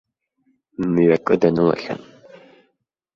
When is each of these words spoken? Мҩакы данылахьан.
Мҩакы 0.91 1.35
данылахьан. 1.41 2.01